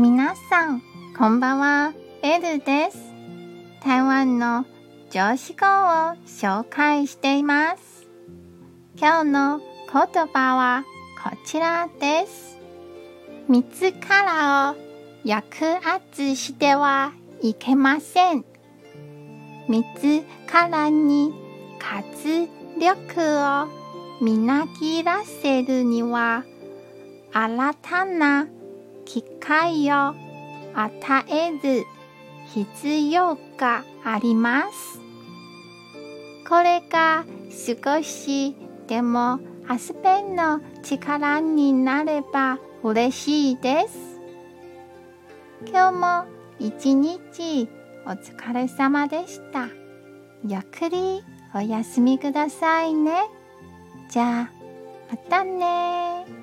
[0.00, 0.82] 皆さん、
[1.18, 3.12] こんばんは、エルです。
[3.84, 4.64] 台湾の
[5.10, 8.06] 上司語を紹介しています。
[8.96, 10.84] 今日の言葉は
[11.22, 12.56] こちらです。
[13.46, 14.76] 自らを
[15.28, 17.12] 抑圧しては
[17.42, 18.46] いけません。
[19.68, 21.34] 自らに
[21.78, 22.48] 活
[22.80, 26.44] 力をみなぎらせるには
[27.34, 28.46] 新たな
[29.04, 30.14] 機会を
[30.74, 31.84] 与える
[32.54, 35.00] 必要があります。
[36.48, 38.56] これが少し
[38.88, 43.98] でもアスペンの力になれば嬉しいです。
[45.66, 46.24] 今日も
[46.58, 47.68] 一日
[48.06, 49.68] お疲れ様でした。
[50.44, 51.22] ゆっくり
[51.54, 53.12] お休みくださいね。
[54.08, 54.50] じゃあ、
[55.10, 56.39] またね